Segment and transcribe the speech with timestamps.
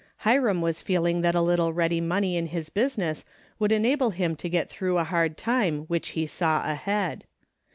[0.25, 3.23] Hiram was feeling that a little ready money in his business
[3.59, 7.23] would enable him to get through a hard time which he saw ahead.